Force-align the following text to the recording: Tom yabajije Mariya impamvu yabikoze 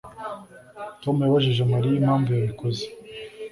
Tom 1.01 1.15
yabajije 1.25 1.63
Mariya 1.73 1.95
impamvu 2.01 2.29
yabikoze 2.31 2.83